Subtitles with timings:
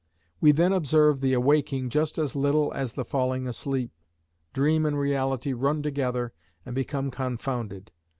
[0.39, 3.91] We then observe the awaking just as little as the falling asleep,
[4.51, 6.33] dream and reality run together
[6.65, 7.91] and become confounded.